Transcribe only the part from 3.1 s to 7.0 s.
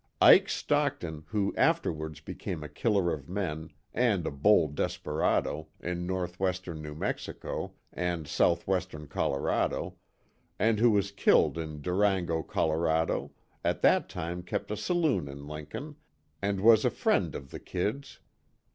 of men, and a bold desperado, in northwestern New